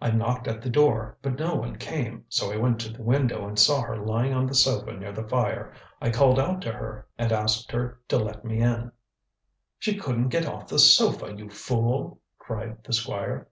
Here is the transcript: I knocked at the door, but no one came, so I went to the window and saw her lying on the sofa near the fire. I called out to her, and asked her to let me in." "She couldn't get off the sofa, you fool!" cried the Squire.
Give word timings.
I 0.00 0.12
knocked 0.12 0.46
at 0.46 0.62
the 0.62 0.70
door, 0.70 1.18
but 1.20 1.36
no 1.36 1.56
one 1.56 1.74
came, 1.78 2.26
so 2.28 2.52
I 2.52 2.56
went 2.56 2.78
to 2.82 2.92
the 2.92 3.02
window 3.02 3.48
and 3.48 3.58
saw 3.58 3.80
her 3.82 3.96
lying 3.98 4.32
on 4.32 4.46
the 4.46 4.54
sofa 4.54 4.92
near 4.92 5.10
the 5.10 5.26
fire. 5.28 5.72
I 6.00 6.10
called 6.12 6.38
out 6.38 6.60
to 6.62 6.70
her, 6.70 7.08
and 7.18 7.32
asked 7.32 7.72
her 7.72 7.98
to 8.06 8.18
let 8.18 8.44
me 8.44 8.60
in." 8.60 8.92
"She 9.80 9.96
couldn't 9.96 10.28
get 10.28 10.46
off 10.46 10.68
the 10.68 10.78
sofa, 10.78 11.34
you 11.36 11.50
fool!" 11.50 12.20
cried 12.38 12.84
the 12.84 12.92
Squire. 12.92 13.48